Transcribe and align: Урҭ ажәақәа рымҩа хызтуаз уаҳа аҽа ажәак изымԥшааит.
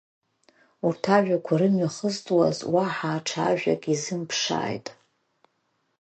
Урҭ 0.87 1.03
ажәақәа 1.17 1.53
рымҩа 1.59 1.89
хызтуаз 1.95 2.57
уаҳа 2.73 3.09
аҽа 3.17 3.41
ажәак 3.49 3.83
изымԥшааит. 3.93 4.87